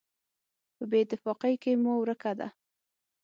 په 0.75 0.83
بېاتفاقۍ 0.91 1.53
کې 1.63 1.71
مو 1.83 1.93
ورکه 2.01 2.31
ده. 2.39 2.47